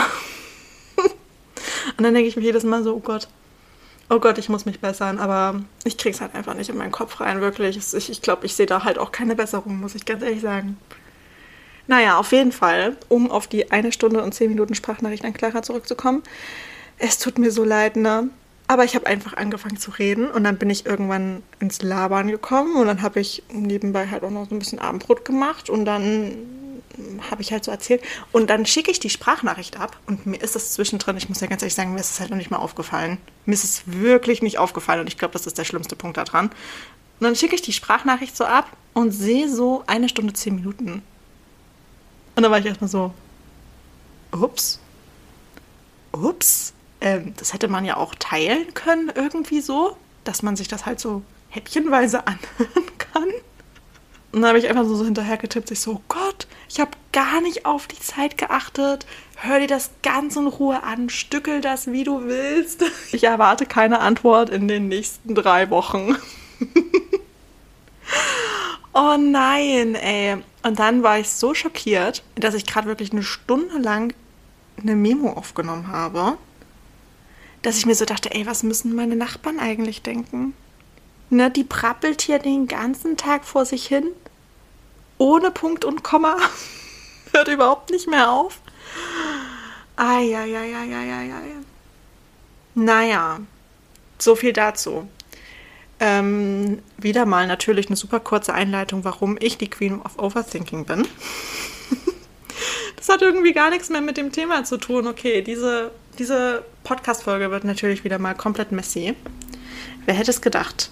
und 1.98 2.04
dann 2.04 2.14
denke 2.14 2.30
ich 2.30 2.36
mir 2.36 2.44
jedes 2.44 2.64
Mal 2.64 2.84
so, 2.84 2.96
oh 2.96 3.00
Gott, 3.00 3.28
oh 4.10 4.20
Gott, 4.20 4.38
ich 4.38 4.50
muss 4.50 4.66
mich 4.66 4.80
bessern, 4.80 5.20
aber 5.20 5.62
ich 5.84 5.98
krieg's 5.98 6.22
halt 6.22 6.36
einfach 6.36 6.54
nicht 6.54 6.70
in 6.70 6.78
meinen 6.78 6.92
Kopf 6.92 7.20
rein, 7.20 7.42
wirklich. 7.42 7.78
Ich, 7.78 8.10
ich 8.10 8.22
glaube, 8.22 8.46
ich 8.46 8.56
sehe 8.56 8.66
da 8.66 8.84
halt 8.84 8.98
auch 8.98 9.12
keine 9.12 9.36
Besserung, 9.36 9.80
muss 9.80 9.96
ich 9.96 10.06
ganz 10.06 10.22
ehrlich 10.22 10.42
sagen. 10.42 10.78
Naja, 11.88 12.18
auf 12.18 12.32
jeden 12.32 12.52
Fall, 12.52 12.98
um 13.10 13.30
auf 13.30 13.48
die 13.48 13.72
eine 13.72 13.92
Stunde 13.92 14.24
und 14.24 14.34
zehn 14.34 14.50
Minuten 14.50 14.76
Sprachnachricht 14.76 15.24
an 15.26 15.34
Clara 15.34 15.62
zurückzukommen. 15.62 16.24
Es 16.98 17.20
tut 17.20 17.38
mir 17.38 17.52
so 17.52 17.64
leid, 17.64 17.96
ne? 17.96 18.30
Aber 18.68 18.84
ich 18.84 18.96
habe 18.96 19.06
einfach 19.06 19.38
angefangen 19.38 19.78
zu 19.78 19.92
reden 19.92 20.32
und 20.32 20.44
dann 20.44 20.58
bin 20.58 20.72
ich 20.72 20.88
irgendwann 20.88 21.44
ins 21.60 21.84
Labern 21.84 22.28
gekommen 22.28 22.76
und 22.78 22.88
dann 22.88 23.04
habe 23.04 23.20
ich 23.20 23.44
nebenbei 23.52 24.08
halt 24.08 24.24
auch 24.24 24.32
noch 24.32 24.50
so 24.50 24.56
ein 24.56 24.60
bisschen 24.60 24.80
Abendbrot 24.80 25.24
gemacht 25.24 25.70
und 25.70 25.86
dann 25.86 26.36
habe 27.30 27.42
ich 27.42 27.52
halt 27.52 27.64
so 27.64 27.72
erzählt. 27.72 28.02
Und 28.32 28.50
dann 28.50 28.66
schicke 28.66 28.92
ich 28.92 29.00
die 29.00 29.10
Sprachnachricht 29.10 29.80
ab 29.80 29.98
und 30.06 30.26
mir 30.26 30.38
ist 30.38 30.56
das 30.56 30.74
zwischendrin, 30.74 31.18
ich 31.18 31.30
muss 31.30 31.42
ja 31.42 31.48
ganz 31.48 31.62
ehrlich 31.62 31.76
sagen, 31.76 31.94
mir 31.94 32.00
ist 32.00 32.12
es 32.12 32.20
halt 32.20 32.30
noch 32.30 32.38
nicht 32.38 32.52
mal 32.52 32.58
aufgefallen. 32.58 33.18
Mir 33.46 33.54
ist 33.54 33.64
es 33.64 33.84
wirklich 33.86 34.42
nicht 34.42 34.58
aufgefallen 34.58 35.02
und 35.02 35.08
ich 35.08 35.18
glaube, 35.18 35.34
das 35.34 35.48
ist 35.48 35.58
der 35.58 35.66
schlimmste 35.66 35.96
Punkt 35.96 36.18
daran. 36.18 36.48
Und 36.48 37.24
dann 37.24 37.36
schicke 37.36 37.56
ich 37.56 37.62
die 37.62 37.74
Sprachnachricht 37.74 38.36
so 38.36 38.46
ab 38.46 38.70
und 38.94 39.12
sehe 39.12 39.50
so 39.50 39.84
eine 39.88 40.10
Stunde, 40.10 40.34
zehn 40.34 40.56
Minuten. 40.56 41.02
Und 42.36 42.44
dann 42.44 42.52
war 42.52 42.60
ich 42.60 42.66
erstmal 42.66 42.90
so, 42.90 43.14
ups, 44.32 44.80
ups, 46.12 46.74
ähm, 47.02 47.34
das 47.38 47.54
hätte 47.54 47.68
man 47.68 47.86
ja 47.86 47.98
auch 47.98 48.16
teilen 48.16 48.74
können 48.74 49.12
irgendwie 49.14 49.62
so, 49.62 49.96
dass 50.24 50.44
man 50.44 50.56
sich 50.56 50.68
das 50.68 50.86
halt 50.86 51.00
so 51.00 51.22
häppchenweise 51.50 52.28
anhören 52.28 52.98
kann. 52.98 53.30
Und 54.32 54.42
dann 54.42 54.50
habe 54.50 54.60
ich 54.60 54.68
einfach 54.68 54.84
so, 54.84 54.96
so 54.96 55.06
hinterher 55.06 55.38
getippt, 55.38 55.72
ich 55.72 55.80
so, 55.80 55.94
oh 55.94 56.02
Gott, 56.10 56.25
ich 56.76 56.82
habe 56.82 56.92
gar 57.14 57.40
nicht 57.40 57.66
auf 57.66 57.88
die 57.88 58.02
Zeit 58.02 58.38
geachtet. 58.38 59.06
Hör 59.38 59.62
dir 59.62 59.68
das 59.68 59.92
ganz 60.04 60.36
in 60.36 60.46
Ruhe 60.46 60.84
an, 60.84 61.10
stückel 61.10 61.62
das, 61.62 61.90
wie 61.90 62.04
du 62.04 62.26
willst. 62.26 62.84
Ich 63.14 63.24
erwarte 63.24 63.66
keine 63.66 64.02
Antwort 64.02 64.50
in 64.50 64.68
den 64.68 64.90
nächsten 64.90 65.36
drei 65.36 65.70
Wochen. 65.70 66.18
oh 68.94 69.16
nein, 69.18 69.96
ey. 69.96 70.36
Und 70.64 70.80
dann 70.80 71.02
war 71.02 71.18
ich 71.18 71.30
so 71.30 71.54
schockiert, 71.54 72.24
dass 72.36 72.56
ich 72.56 72.66
gerade 72.66 72.90
wirklich 72.90 73.14
eine 73.14 73.24
Stunde 73.24 73.78
lang 73.78 74.14
eine 74.78 74.98
Memo 74.98 75.32
aufgenommen 75.32 75.88
habe, 75.88 76.38
dass 77.62 77.78
ich 77.78 77.86
mir 77.86 77.96
so 77.96 78.04
dachte, 78.04 78.36
ey, 78.36 78.46
was 78.48 78.64
müssen 78.64 78.94
meine 78.94 79.16
Nachbarn 79.16 79.60
eigentlich 79.60 80.02
denken? 80.02 80.54
Ne, 81.30 81.50
die 81.50 81.64
prappelt 81.64 82.22
hier 82.22 82.40
den 82.40 82.68
ganzen 82.68 83.16
Tag 83.16 83.46
vor 83.46 83.64
sich 83.64 83.88
hin 83.88 84.10
ohne 85.18 85.52
Punkt 85.52 85.86
und 85.86 86.04
Komma. 86.04 86.38
Hört 87.34 87.48
überhaupt 87.48 87.92
nicht 87.92 88.08
mehr 88.08 88.32
auf. 88.32 88.60
Eieieiei. 89.96 90.76
Naja, 92.76 93.40
so 94.20 94.36
viel 94.36 94.54
dazu. 94.54 95.08
Ähm, 96.00 96.82
wieder 96.98 97.26
mal 97.26 97.48
natürlich 97.48 97.88
eine 97.88 97.96
super 97.96 98.20
kurze 98.20 98.54
Einleitung, 98.54 99.06
warum 99.06 99.38
ich 99.40 99.58
die 99.58 99.70
Queen 99.70 100.02
of 100.02 100.20
Overthinking 100.20 100.86
bin. 100.86 101.08
das 102.98 103.08
hat 103.08 103.22
irgendwie 103.22 103.54
gar 103.54 103.70
nichts 103.70 103.90
mehr 103.90 104.02
mit 104.02 104.18
dem 104.18 104.34
Thema 104.34 104.66
zu 104.66 104.78
tun. 104.78 105.08
Okay, 105.08 105.42
diese, 105.42 105.92
diese 106.20 106.66
Podcast-Folge 106.84 107.50
wird 107.50 107.64
natürlich 107.64 108.04
wieder 108.04 108.20
mal 108.20 108.36
komplett 108.36 108.74
messy. 108.74 109.16
Wer 110.06 110.16
hätte 110.16 110.32
es 110.32 110.42
gedacht? 110.42 110.92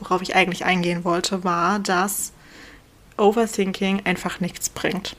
Worauf 0.00 0.20
ich 0.22 0.34
eigentlich 0.34 0.64
eingehen 0.64 1.04
wollte, 1.04 1.44
war, 1.44 1.78
dass 1.78 2.32
Overthinking 3.16 4.02
einfach 4.04 4.40
nichts 4.40 4.68
bringt. 4.68 5.16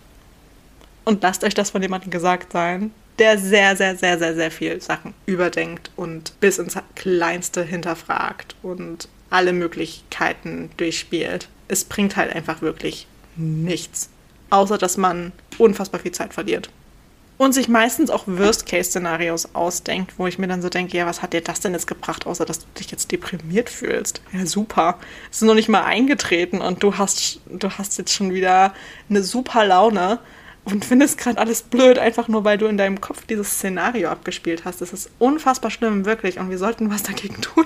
Und 1.04 1.22
lasst 1.24 1.44
euch 1.44 1.54
das 1.54 1.70
von 1.72 1.82
jemandem 1.82 2.12
gesagt 2.12 2.52
sein, 2.52 2.92
der 3.20 3.38
sehr, 3.38 3.76
sehr, 3.76 3.96
sehr, 3.96 4.18
sehr, 4.18 4.36
sehr 4.36 4.52
viel 4.52 4.82
Sachen 4.82 5.14
überdenkt 5.26 5.92
und 5.96 6.38
bis 6.40 6.58
ins 6.58 6.76
Kleinste 6.96 7.64
hinterfragt 7.64 8.56
und 8.62 9.08
alle 9.30 9.54
Möglichkeiten 9.54 10.70
durchspielt. 10.78 11.48
Es 11.68 11.86
bringt 11.86 12.16
halt 12.16 12.36
einfach 12.36 12.62
wirklich 12.62 13.08
nichts. 13.36 14.10
Außer 14.50 14.78
dass 14.78 14.98
man 14.98 15.32
unfassbar 15.58 16.00
viel 16.00 16.12
Zeit 16.12 16.34
verliert. 16.34 16.70
Und 17.38 17.54
sich 17.54 17.68
meistens 17.68 18.10
auch 18.10 18.24
Worst-Case-Szenarios 18.28 19.56
ausdenkt, 19.56 20.14
wo 20.18 20.26
ich 20.26 20.40
mir 20.40 20.48
dann 20.48 20.62
so 20.62 20.70
denke, 20.70 20.98
ja, 20.98 21.06
was 21.06 21.22
hat 21.22 21.34
dir 21.34 21.42
das 21.42 21.60
denn 21.60 21.74
jetzt 21.74 21.88
gebracht, 21.88 22.26
außer 22.26 22.46
dass 22.46 22.60
du 22.60 22.66
dich 22.78 22.92
jetzt 22.92 23.12
deprimiert 23.12 23.70
fühlst? 23.70 24.22
Ja, 24.32 24.46
super. 24.46 25.00
Es 25.30 25.42
ist 25.42 25.48
noch 25.48 25.54
nicht 25.54 25.68
mal 25.68 25.84
eingetreten 25.84 26.62
und 26.62 26.82
du 26.82 26.98
hast, 26.98 27.42
du 27.48 27.70
hast 27.70 27.98
jetzt 27.98 28.14
schon 28.14 28.34
wieder 28.34 28.74
eine 29.10 29.22
super 29.22 29.66
Laune 29.66 30.20
und 30.64 30.86
findest 30.86 31.18
gerade 31.18 31.38
alles 31.40 31.62
blöd, 31.62 32.00
einfach 32.00 32.28
nur 32.28 32.44
weil 32.44 32.58
du 32.58 32.68
in 32.68 32.78
deinem 32.78 33.02
Kopf 33.02 33.26
dieses 33.26 33.52
Szenario 33.52 34.10
abgespielt 34.10 34.64
hast. 34.64 34.82
Das 34.82 34.94
ist 34.94 35.10
unfassbar 35.20 35.72
schlimm, 35.72 36.06
wirklich. 36.06 36.40
Und 36.40 36.50
wir 36.50 36.58
sollten 36.58 36.90
was 36.90 37.04
dagegen 37.04 37.42
tun. 37.42 37.66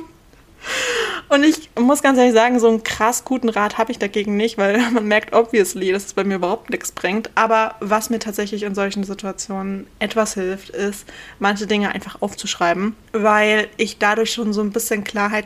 Und 1.29 1.43
ich 1.43 1.69
muss 1.79 2.01
ganz 2.01 2.17
ehrlich 2.17 2.33
sagen, 2.33 2.59
so 2.59 2.67
einen 2.67 2.83
krass 2.83 3.24
guten 3.24 3.50
Rat 3.50 3.77
habe 3.77 3.91
ich 3.91 4.00
dagegen 4.00 4.36
nicht, 4.36 4.57
weil 4.57 4.79
man 4.91 5.05
merkt 5.05 5.33
obviously, 5.33 5.91
dass 5.91 6.07
es 6.07 6.13
bei 6.13 6.24
mir 6.24 6.36
überhaupt 6.36 6.71
nichts 6.71 6.91
bringt. 6.91 7.29
Aber 7.36 7.75
was 7.79 8.09
mir 8.09 8.19
tatsächlich 8.19 8.63
in 8.63 8.75
solchen 8.75 9.03
Situationen 9.03 9.88
etwas 10.00 10.33
hilft, 10.33 10.69
ist, 10.69 11.05
manche 11.38 11.67
Dinge 11.67 11.91
einfach 11.91 12.21
aufzuschreiben, 12.21 12.95
weil 13.12 13.67
ich 13.77 14.00
dadurch 14.00 14.33
schon 14.33 14.53
so 14.53 14.62
ein 14.62 14.71
bisschen 14.71 15.03
Klarheit 15.03 15.45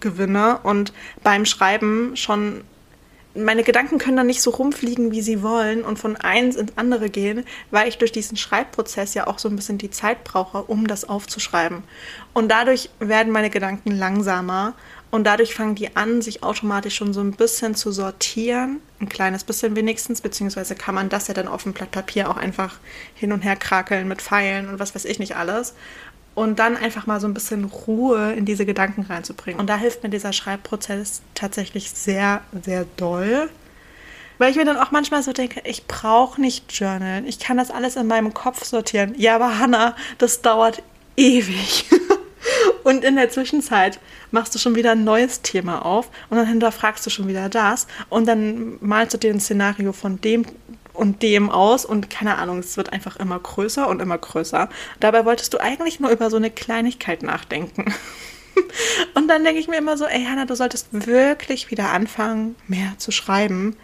gewinne 0.00 0.60
und 0.62 0.92
beim 1.22 1.44
Schreiben 1.44 2.16
schon 2.16 2.62
meine 3.36 3.64
Gedanken 3.64 3.98
können 3.98 4.16
dann 4.16 4.28
nicht 4.28 4.42
so 4.42 4.50
rumfliegen, 4.50 5.10
wie 5.10 5.20
sie 5.20 5.42
wollen 5.42 5.82
und 5.82 5.98
von 5.98 6.16
eins 6.16 6.54
ins 6.56 6.76
andere 6.76 7.10
gehen, 7.10 7.44
weil 7.72 7.88
ich 7.88 7.98
durch 7.98 8.12
diesen 8.12 8.36
Schreibprozess 8.36 9.14
ja 9.14 9.26
auch 9.26 9.40
so 9.40 9.48
ein 9.48 9.56
bisschen 9.56 9.78
die 9.78 9.90
Zeit 9.90 10.22
brauche, 10.22 10.62
um 10.62 10.86
das 10.86 11.08
aufzuschreiben. 11.08 11.82
Und 12.32 12.48
dadurch 12.48 12.90
werden 13.00 13.32
meine 13.32 13.50
Gedanken 13.50 13.90
langsamer 13.90 14.74
und 15.14 15.22
dadurch 15.22 15.54
fangen 15.54 15.76
die 15.76 15.94
an, 15.94 16.22
sich 16.22 16.42
automatisch 16.42 16.96
schon 16.96 17.14
so 17.14 17.20
ein 17.20 17.30
bisschen 17.30 17.76
zu 17.76 17.92
sortieren, 17.92 18.80
ein 18.98 19.08
kleines 19.08 19.44
bisschen 19.44 19.76
wenigstens, 19.76 20.20
beziehungsweise 20.20 20.74
kann 20.74 20.96
man 20.96 21.08
das 21.08 21.28
ja 21.28 21.34
dann 21.34 21.46
auf 21.46 21.62
dem 21.62 21.72
Blatt 21.72 21.92
Papier 21.92 22.28
auch 22.28 22.36
einfach 22.36 22.80
hin 23.14 23.30
und 23.30 23.42
her 23.42 23.54
krakeln 23.54 24.08
mit 24.08 24.20
Pfeilen 24.20 24.68
und 24.68 24.80
was 24.80 24.92
weiß 24.92 25.04
ich 25.04 25.20
nicht 25.20 25.36
alles 25.36 25.74
und 26.34 26.58
dann 26.58 26.76
einfach 26.76 27.06
mal 27.06 27.20
so 27.20 27.28
ein 27.28 27.34
bisschen 27.34 27.64
Ruhe 27.64 28.32
in 28.32 28.44
diese 28.44 28.66
Gedanken 28.66 29.02
reinzubringen. 29.02 29.60
Und 29.60 29.68
da 29.68 29.76
hilft 29.76 30.02
mir 30.02 30.10
dieser 30.10 30.32
Schreibprozess 30.32 31.22
tatsächlich 31.36 31.92
sehr, 31.92 32.40
sehr 32.64 32.84
doll. 32.96 33.48
Weil 34.38 34.50
ich 34.50 34.56
mir 34.56 34.64
dann 34.64 34.78
auch 34.78 34.90
manchmal 34.90 35.22
so 35.22 35.32
denke, 35.32 35.62
ich 35.64 35.86
brauche 35.86 36.40
nicht 36.40 36.76
journalen. 36.76 37.24
Ich 37.24 37.38
kann 37.38 37.56
das 37.56 37.70
alles 37.70 37.94
in 37.94 38.08
meinem 38.08 38.34
Kopf 38.34 38.64
sortieren. 38.64 39.14
Ja, 39.16 39.36
aber 39.36 39.60
Hannah, 39.60 39.94
das 40.18 40.42
dauert 40.42 40.82
ewig. 41.16 41.86
und 42.82 43.04
in 43.04 43.16
der 43.16 43.30
Zwischenzeit 43.30 43.98
machst 44.30 44.54
du 44.54 44.58
schon 44.58 44.74
wieder 44.74 44.92
ein 44.92 45.04
neues 45.04 45.42
Thema 45.42 45.84
auf 45.84 46.10
und 46.30 46.36
dann 46.36 46.46
hinterfragst 46.46 47.04
du 47.06 47.10
schon 47.10 47.28
wieder 47.28 47.48
das 47.48 47.86
und 48.08 48.26
dann 48.26 48.76
malst 48.80 49.14
du 49.14 49.18
dir 49.18 49.32
ein 49.32 49.40
Szenario 49.40 49.92
von 49.92 50.20
dem 50.20 50.44
und 50.92 51.22
dem 51.22 51.50
aus 51.50 51.84
und 51.84 52.08
keine 52.08 52.38
Ahnung, 52.38 52.60
es 52.60 52.76
wird 52.76 52.92
einfach 52.92 53.16
immer 53.16 53.38
größer 53.38 53.88
und 53.88 54.00
immer 54.00 54.16
größer. 54.16 54.68
Dabei 55.00 55.24
wolltest 55.24 55.52
du 55.52 55.58
eigentlich 55.58 56.00
nur 56.00 56.10
über 56.10 56.30
so 56.30 56.36
eine 56.36 56.50
Kleinigkeit 56.50 57.22
nachdenken. 57.22 57.92
und 59.14 59.28
dann 59.28 59.44
denke 59.44 59.60
ich 59.60 59.68
mir 59.68 59.76
immer 59.76 59.96
so, 59.96 60.06
ey 60.06 60.24
Hanna, 60.24 60.44
du 60.46 60.54
solltest 60.54 60.88
wirklich 60.92 61.70
wieder 61.70 61.90
anfangen, 61.90 62.54
mehr 62.68 62.94
zu 62.98 63.10
schreiben, 63.10 63.76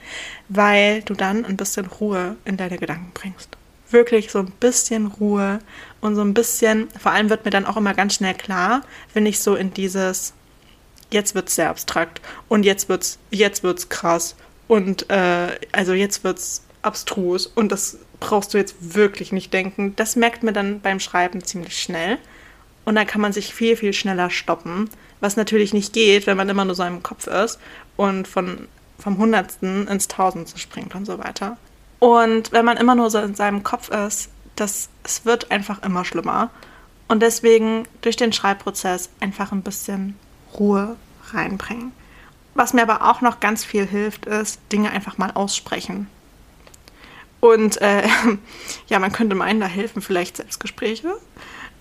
weil 0.49 1.03
du 1.03 1.15
dann 1.15 1.45
ein 1.45 1.57
bisschen 1.57 1.87
Ruhe 1.87 2.37
in 2.45 2.57
deine 2.57 2.79
Gedanken 2.79 3.11
bringst. 3.13 3.57
Wirklich 3.91 4.31
so 4.31 4.39
ein 4.39 4.53
bisschen 4.61 5.07
Ruhe 5.07 5.61
und 6.01 6.15
so 6.15 6.23
ein 6.23 6.35
bisschen, 6.35 6.89
vor 6.99 7.13
allem 7.13 7.31
wird 7.31 7.45
mir 7.45 7.51
dann 7.51 7.67
auch 7.67 7.77
immer 7.77 7.95
ganz 7.95 8.15
schnell 8.15 8.35
klar, 8.35 8.83
wenn 9.15 9.27
ich 9.27 9.41
so 9.41 9.55
in 9.57 9.75
dieses, 9.75 10.33
jetzt 11.11 11.35
wird 11.35 11.49
es 11.49 11.57
sehr 11.57 11.71
abstrakt 11.71 12.21
und 12.49 12.65
jetzt 12.65 12.89
wird's, 12.89 13.19
jetzt 13.31 13.63
wird's 13.63 13.89
krass 13.89 14.37
und 14.69 15.11
äh, 15.11 15.59
also 15.73 15.93
jetzt 15.93 16.25
wird's 16.25 16.63
abstrus 16.83 17.47
und 17.47 17.73
das 17.73 17.99
brauchst 18.21 18.55
du 18.55 18.59
jetzt 18.59 18.95
wirklich 18.95 19.33
nicht 19.33 19.53
denken. 19.53 19.95
Das 19.97 20.15
merkt 20.15 20.43
man 20.43 20.55
dann 20.55 20.81
beim 20.81 21.01
Schreiben 21.01 21.43
ziemlich 21.43 21.81
schnell. 21.81 22.19
Und 22.85 22.95
dann 22.95 23.07
kann 23.07 23.21
man 23.21 23.33
sich 23.33 23.55
viel, 23.55 23.77
viel 23.77 23.93
schneller 23.93 24.31
stoppen, 24.31 24.89
was 25.21 25.37
natürlich 25.37 25.75
nicht 25.75 25.93
geht, 25.93 26.27
wenn 26.27 26.37
man 26.37 26.49
immer 26.49 26.65
nur 26.65 26.75
so 26.75 26.83
im 26.83 27.03
Kopf 27.03 27.27
ist 27.27 27.59
und 27.97 28.27
von, 28.27 28.69
vom 28.99 29.19
Hundertsten 29.19 29.87
ins 29.87 30.09
Tausendste 30.09 30.59
springt 30.59 30.95
und 30.95 31.05
so 31.05 31.19
weiter. 31.19 31.57
Und 32.00 32.50
wenn 32.50 32.64
man 32.64 32.76
immer 32.76 32.97
nur 32.97 33.11
so 33.11 33.19
in 33.19 33.35
seinem 33.35 33.62
Kopf 33.62 33.90
ist, 33.90 34.30
das, 34.57 34.88
es 35.04 35.25
wird 35.25 35.50
einfach 35.50 35.83
immer 35.83 36.04
schlimmer. 36.04 36.50
Und 37.09 37.21
deswegen 37.21 37.85
durch 38.02 38.16
den 38.16 38.33
Schreibprozess 38.33 39.11
einfach 39.21 39.52
ein 39.52 39.62
bisschen 39.62 40.16
Ruhe 40.59 40.97
reinbringen. 41.33 41.92
Was 42.54 42.73
mir 42.73 42.83
aber 42.83 43.09
auch 43.09 43.21
noch 43.21 43.40
ganz 43.40 43.64
viel 43.64 43.87
hilft, 43.87 44.26
ist 44.26 44.61
Dinge 44.73 44.90
einfach 44.90 45.19
mal 45.19 45.30
aussprechen. 45.33 46.09
Und 47.40 47.80
äh, 47.80 48.02
ja, 48.88 48.99
man 48.99 49.12
könnte 49.12 49.35
meinen, 49.35 49.61
da 49.61 49.66
helfen 49.66 50.02
vielleicht 50.02 50.38
Selbstgespräche. 50.38 51.16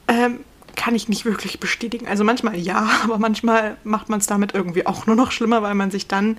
Ähm, 0.07 0.39
kann 0.75 0.95
ich 0.95 1.09
nicht 1.09 1.25
wirklich 1.25 1.59
bestätigen. 1.59 2.07
Also 2.07 2.23
manchmal 2.23 2.57
ja, 2.57 2.89
aber 3.03 3.19
manchmal 3.19 3.77
macht 3.83 4.09
man 4.09 4.19
es 4.19 4.27
damit 4.27 4.53
irgendwie 4.53 4.85
auch 4.85 5.05
nur 5.05 5.15
noch 5.15 5.31
schlimmer, 5.31 5.61
weil 5.61 5.75
man 5.75 5.91
sich 5.91 6.07
dann 6.07 6.37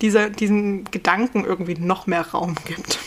dieser, 0.00 0.30
diesen 0.30 0.84
Gedanken 0.90 1.44
irgendwie 1.44 1.74
noch 1.74 2.06
mehr 2.06 2.26
Raum 2.30 2.56
gibt. 2.64 2.98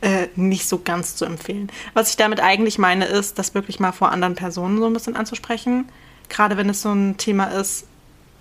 Äh, 0.00 0.28
nicht 0.36 0.68
so 0.68 0.78
ganz 0.78 1.16
zu 1.16 1.24
empfehlen. 1.24 1.70
Was 1.92 2.10
ich 2.10 2.16
damit 2.16 2.40
eigentlich 2.40 2.78
meine, 2.78 3.04
ist, 3.06 3.38
das 3.38 3.54
wirklich 3.54 3.80
mal 3.80 3.92
vor 3.92 4.12
anderen 4.12 4.36
Personen 4.36 4.78
so 4.78 4.86
ein 4.86 4.92
bisschen 4.92 5.16
anzusprechen. 5.16 5.88
Gerade 6.28 6.56
wenn 6.56 6.68
es 6.68 6.82
so 6.82 6.92
ein 6.92 7.16
Thema 7.16 7.46
ist, 7.46 7.86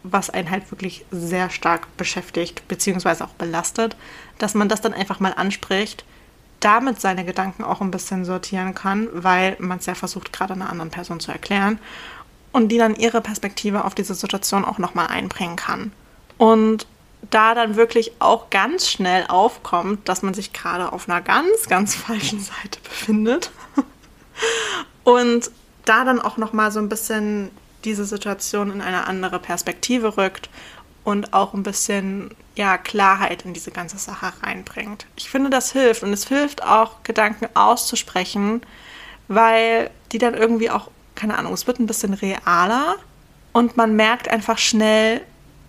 was 0.03 0.29
einen 0.29 0.51
halt 0.51 0.69
wirklich 0.71 1.05
sehr 1.09 1.49
stark 1.49 1.97
beschäftigt, 1.97 2.67
beziehungsweise 2.67 3.25
auch 3.25 3.33
belastet, 3.33 3.95
dass 4.37 4.53
man 4.53 4.69
das 4.69 4.81
dann 4.81 4.93
einfach 4.93 5.19
mal 5.19 5.33
anspricht, 5.33 6.05
damit 6.59 7.01
seine 7.01 7.25
Gedanken 7.25 7.63
auch 7.63 7.81
ein 7.81 7.91
bisschen 7.91 8.23
sortieren 8.23 8.73
kann, 8.73 9.09
weil 9.11 9.57
man 9.59 9.79
es 9.79 9.85
ja 9.85 9.95
versucht, 9.95 10.31
gerade 10.33 10.53
einer 10.53 10.69
anderen 10.69 10.91
Person 10.91 11.19
zu 11.19 11.31
erklären 11.31 11.79
und 12.51 12.69
die 12.69 12.77
dann 12.77 12.95
ihre 12.95 13.21
Perspektive 13.21 13.83
auf 13.83 13.95
diese 13.95 14.13
Situation 14.13 14.65
auch 14.65 14.77
nochmal 14.77 15.07
einbringen 15.07 15.55
kann. 15.55 15.91
Und 16.37 16.87
da 17.29 17.55
dann 17.55 17.75
wirklich 17.75 18.13
auch 18.19 18.49
ganz 18.49 18.89
schnell 18.89 19.25
aufkommt, 19.27 20.07
dass 20.07 20.21
man 20.21 20.33
sich 20.33 20.53
gerade 20.53 20.91
auf 20.91 21.09
einer 21.09 21.21
ganz, 21.21 21.67
ganz 21.67 21.95
falschen 21.95 22.39
Seite 22.39 22.79
befindet. 22.83 23.51
Und 25.03 25.51
da 25.85 26.03
dann 26.03 26.21
auch 26.21 26.37
nochmal 26.37 26.71
so 26.71 26.79
ein 26.79 26.89
bisschen 26.89 27.51
diese 27.85 28.05
Situation 28.05 28.71
in 28.71 28.81
eine 28.81 29.07
andere 29.07 29.39
Perspektive 29.39 30.17
rückt 30.17 30.49
und 31.03 31.33
auch 31.33 31.53
ein 31.53 31.63
bisschen 31.63 32.31
ja, 32.55 32.77
Klarheit 32.77 33.45
in 33.45 33.53
diese 33.53 33.71
ganze 33.71 33.97
Sache 33.97 34.33
reinbringt. 34.43 35.05
Ich 35.15 35.29
finde, 35.29 35.49
das 35.49 35.71
hilft 35.71 36.03
und 36.03 36.11
es 36.11 36.27
hilft 36.27 36.63
auch, 36.63 37.03
Gedanken 37.03 37.47
auszusprechen, 37.53 38.61
weil 39.29 39.89
die 40.11 40.17
dann 40.17 40.33
irgendwie 40.33 40.69
auch, 40.69 40.89
keine 41.15 41.37
Ahnung, 41.37 41.53
es 41.53 41.67
wird 41.67 41.79
ein 41.79 41.87
bisschen 41.87 42.13
realer 42.13 42.97
und 43.53 43.77
man 43.77 43.95
merkt 43.95 44.27
einfach 44.27 44.57
schnell, 44.57 45.21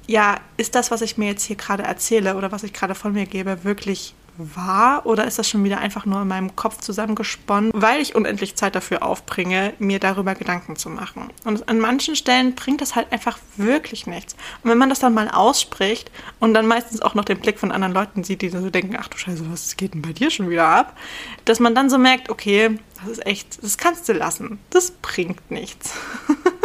ja, 0.09 0.37
ist 0.57 0.75
das, 0.75 0.91
was 0.91 1.03
ich 1.03 1.19
mir 1.19 1.29
jetzt 1.29 1.45
hier 1.45 1.57
gerade 1.57 1.85
erzähle 1.85 2.35
oder 2.37 2.51
was 2.51 2.65
ich 2.65 2.73
gerade 2.73 2.95
von 2.95 3.13
mir 3.13 3.27
gebe, 3.27 3.63
wirklich 3.63 4.15
wahr 4.39 5.05
oder 5.05 5.27
ist 5.27 5.39
das 5.39 5.49
schon 5.49 5.65
wieder 5.65 5.79
einfach 5.79 6.07
nur 6.07 6.23
in 6.23 6.29
meinem 6.29 6.57
Kopf 6.57 6.79
zusammengesponnen, 6.79 7.73
weil 7.75 8.01
ich 8.01 8.15
unendlich 8.15 8.55
Zeit 8.55 8.75
dafür 8.75 9.03
aufbringe, 9.03 9.75
mir 9.79 9.99
darüber 9.99 10.35
Gedanken 10.35 10.77
zu 10.77 10.89
machen. 10.89 11.29
Und 11.45 11.69
an 11.69 11.79
manchen 11.81 12.17
Stellen 12.17 12.55
bringt 12.55 12.81
das 12.81 12.95
halt 12.95 13.13
einfach 13.13 13.39
wirklich 13.57 14.07
nichts. 14.07 14.35
Und 14.63 14.71
wenn 14.71 14.79
man 14.79 14.89
das 14.89 15.01
dann 15.01 15.13
mal 15.13 15.29
ausspricht 15.29 16.11
und 16.41 16.55
dann 16.55 16.67
meistens 16.67 17.03
auch 17.03 17.15
noch 17.15 17.25
den 17.25 17.41
Blick 17.41 17.59
von 17.59 17.73
anderen 17.73 17.93
Leuten 17.93 18.25
sieht, 18.25 18.43
die 18.43 18.49
so 18.49 18.71
denken, 18.71 18.97
ach 18.99 19.09
du 19.09 19.19
Scheiße, 19.19 19.51
was 19.51 19.77
geht 19.77 19.95
denn 19.95 20.03
bei 20.03 20.13
dir 20.13 20.31
schon 20.31 20.49
wieder 20.49 20.69
ab? 20.69 20.97
Dass 21.45 21.61
man 21.61 21.75
dann 21.75 21.91
so 21.91 21.99
merkt, 21.99 22.31
okay, 22.31 22.79
das 23.01 23.11
ist 23.11 23.27
echt, 23.27 23.63
das 23.63 23.77
kannst 23.77 24.09
du 24.09 24.13
lassen. 24.13 24.59
Das 24.71 24.93
bringt 24.93 25.51
nichts. 25.51 25.95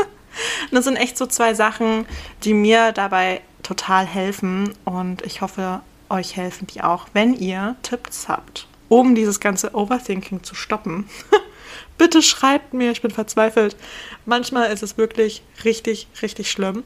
das 0.76 0.86
sind 0.86 0.96
echt 0.96 1.18
so 1.18 1.26
zwei 1.26 1.54
Sachen, 1.54 2.06
die 2.44 2.54
mir 2.54 2.92
dabei 2.92 3.42
total 3.64 4.06
helfen 4.06 4.74
und 4.86 5.22
ich 5.26 5.42
hoffe, 5.42 5.82
euch 6.10 6.36
helfen 6.36 6.68
die 6.68 6.82
auch, 6.84 7.08
wenn 7.14 7.34
ihr 7.34 7.76
Tipps 7.82 8.28
habt, 8.28 8.68
um 8.90 9.16
dieses 9.16 9.40
ganze 9.40 9.74
Overthinking 9.76 10.44
zu 10.44 10.56
stoppen. 10.56 11.10
Bitte 11.98 12.22
schreibt 12.22 12.74
mir, 12.74 12.92
ich 12.92 13.02
bin 13.02 13.12
verzweifelt. 13.12 13.76
Manchmal 14.26 14.72
ist 14.72 14.84
es 14.84 14.98
wirklich 14.98 15.44
richtig, 15.64 16.08
richtig 16.22 16.52
schlimm. 16.52 16.84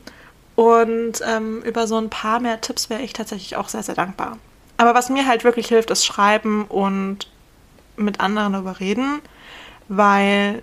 Und 0.56 1.22
ähm, 1.26 1.62
über 1.64 1.88
so 1.88 1.98
ein 1.98 2.10
paar 2.10 2.40
mehr 2.40 2.62
Tipps 2.62 2.90
wäre 2.90 3.02
ich 3.02 3.14
tatsächlich 3.14 3.56
auch 3.56 3.70
sehr, 3.70 3.84
sehr 3.84 3.96
dankbar. 3.96 4.38
Aber 4.78 4.94
was 4.94 5.10
mir 5.10 5.28
halt 5.28 5.44
wirklich 5.44 5.68
hilft, 5.68 5.92
ist 5.92 6.06
schreiben 6.06 6.66
und 6.66 7.28
mit 7.96 8.20
anderen 8.20 8.54
darüber 8.54 8.80
reden, 8.80 9.22
weil 9.88 10.62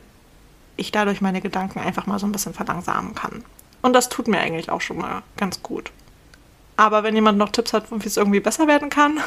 ich 0.76 0.92
dadurch 0.92 1.20
meine 1.20 1.40
Gedanken 1.40 1.78
einfach 1.78 2.06
mal 2.06 2.18
so 2.18 2.26
ein 2.26 2.32
bisschen 2.32 2.54
verlangsamen 2.54 3.14
kann. 3.14 3.44
Und 3.82 3.92
das 3.92 4.08
tut 4.08 4.28
mir 4.28 4.38
eigentlich 4.38 4.70
auch 4.70 4.80
schon 4.80 4.98
mal 4.98 5.22
ganz 5.36 5.62
gut. 5.62 5.92
Aber 6.76 7.02
wenn 7.02 7.14
jemand 7.14 7.38
noch 7.38 7.50
Tipps 7.50 7.72
hat, 7.72 7.84
wie 7.90 8.06
es 8.06 8.16
irgendwie 8.16 8.40
besser 8.40 8.66
werden 8.66 8.90
kann, 8.90 9.20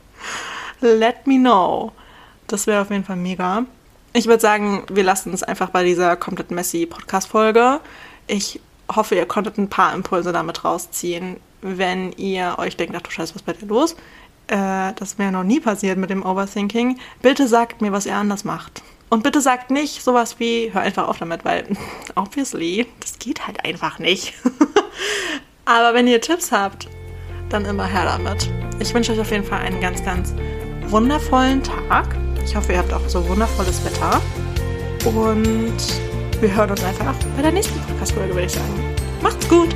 let 0.80 1.26
me 1.26 1.38
know. 1.38 1.92
Das 2.46 2.66
wäre 2.66 2.82
auf 2.82 2.90
jeden 2.90 3.04
Fall 3.04 3.16
mega. 3.16 3.64
ich 4.12 4.26
würde 4.26 4.40
sagen, 4.40 4.84
wir 4.90 5.04
lassen 5.04 5.32
es 5.32 5.42
einfach 5.42 5.70
bei 5.70 5.84
dieser 5.84 6.16
komplett 6.16 6.50
messy 6.50 6.86
Podcast-Folge. 6.86 7.80
Ich 8.26 8.60
hoffe, 8.94 9.14
ihr 9.14 9.26
konntet 9.26 9.58
ein 9.58 9.68
paar 9.68 9.94
Impulse 9.94 10.32
damit 10.32 10.64
rausziehen. 10.64 11.36
Wenn 11.60 12.12
ihr 12.12 12.56
euch 12.58 12.76
denkt, 12.76 12.94
ach 12.96 13.02
du 13.02 13.10
Scheiße, 13.10 13.34
was 13.34 13.42
ist 13.42 13.46
bei 13.46 13.52
dir 13.52 13.66
los? 13.66 13.94
Äh, 14.48 14.92
das 14.96 15.18
mir 15.18 15.30
noch 15.30 15.44
nie 15.44 15.60
passiert 15.60 15.98
mit 15.98 16.10
dem 16.10 16.24
Overthinking. 16.24 16.98
Bitte 17.22 17.46
sagt 17.48 17.80
mir, 17.80 17.92
was 17.92 18.06
ihr 18.06 18.16
anders 18.16 18.44
macht. 18.44 18.82
Und 19.10 19.22
bitte 19.22 19.40
sagt 19.40 19.70
nicht 19.70 20.02
sowas 20.02 20.38
wie, 20.38 20.70
hör 20.72 20.82
einfach 20.82 21.08
auf 21.08 21.18
damit, 21.18 21.44
weil 21.44 21.66
obviously, 22.14 22.86
das 23.00 23.18
geht 23.18 23.46
halt 23.46 23.64
einfach 23.64 23.98
nicht. 23.98 24.34
Aber 25.64 25.94
wenn 25.94 26.06
ihr 26.06 26.20
Tipps 26.20 26.52
habt, 26.52 26.88
dann 27.48 27.64
immer 27.64 27.86
her 27.86 28.04
damit. 28.04 28.50
Ich 28.78 28.92
wünsche 28.94 29.12
euch 29.12 29.20
auf 29.20 29.30
jeden 29.30 29.44
Fall 29.44 29.60
einen 29.60 29.80
ganz, 29.80 30.04
ganz 30.04 30.34
wundervollen 30.86 31.62
Tag. 31.62 32.16
Ich 32.44 32.54
hoffe, 32.54 32.72
ihr 32.72 32.78
habt 32.78 32.92
auch 32.92 33.06
so 33.08 33.26
wundervolles 33.28 33.84
Wetter. 33.84 34.20
Und 35.04 35.76
wir 36.40 36.54
hören 36.54 36.70
uns 36.70 36.82
einfach 36.84 37.14
bei 37.36 37.42
der 37.42 37.52
nächsten 37.52 37.78
Podcast-Folge, 37.80 38.34
würde 38.34 38.46
ich 38.46 38.52
sagen. 38.52 38.94
Macht's 39.22 39.48
gut! 39.48 39.74